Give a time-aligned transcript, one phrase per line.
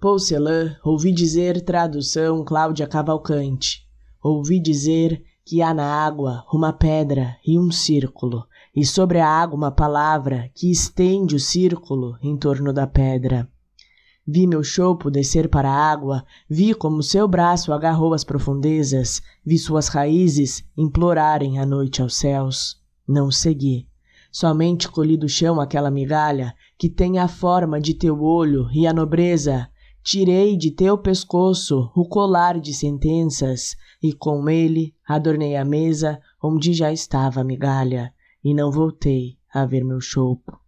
[0.00, 0.18] Paul
[0.84, 3.84] ouvi dizer, tradução Cláudia Cavalcante.
[4.22, 9.56] Ouvi dizer que há na água uma pedra e um círculo, e sobre a água
[9.56, 13.50] uma palavra que estende o círculo em torno da pedra.
[14.24, 19.58] Vi meu chopo descer para a água, vi como seu braço agarrou as profundezas, vi
[19.58, 22.80] suas raízes implorarem a noite aos céus.
[23.04, 23.88] Não segui.
[24.30, 28.92] Somente colhi do chão aquela migalha que tem a forma de teu olho e a
[28.92, 29.68] nobreza
[30.10, 36.72] Tirei de teu pescoço o colar de sentenças, e com ele adornei a mesa onde
[36.72, 40.58] já estava a migalha, e não voltei a ver meu chopo.